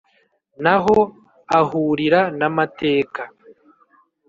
n’aho 0.63 0.97
ahurira 1.59 2.21
na 2.39 2.47
mateka. 2.55 3.21